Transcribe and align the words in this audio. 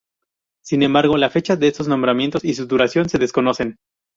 Sin 0.63 0.81
embargo, 0.81 1.15
la 1.15 1.29
fecha 1.29 1.55
de 1.57 1.67
estos 1.67 1.87
nombramientos 1.87 2.43
y 2.43 2.55
su 2.55 2.65
duración 2.65 3.07
se 3.07 3.19
desconocen. 3.19 3.77